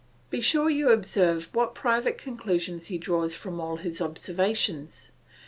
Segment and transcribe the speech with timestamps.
[0.31, 5.11] Be sure you observe what private conclusions he draws from all his observations.